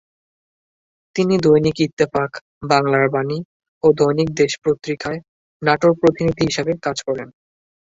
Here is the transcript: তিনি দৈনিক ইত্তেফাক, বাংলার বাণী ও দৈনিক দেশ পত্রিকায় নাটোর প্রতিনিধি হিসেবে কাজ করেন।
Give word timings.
তিনি 1.15 1.35
দৈনিক 1.37 1.77
ইত্তেফাক, 1.79 2.31
বাংলার 2.69 3.05
বাণী 3.09 3.39
ও 3.83 3.97
দৈনিক 3.99 4.29
দেশ 4.35 4.53
পত্রিকায় 4.63 5.19
নাটোর 5.61 5.93
প্রতিনিধি 6.01 6.43
হিসেবে 6.49 6.71
কাজ 6.85 6.97
করেন। 7.07 7.27